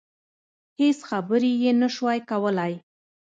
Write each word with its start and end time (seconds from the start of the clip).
هېڅ 0.79 0.99
خبرې 1.09 1.51
يې 1.63 1.71
نشوای 1.81 2.19
کولای. 2.29 2.73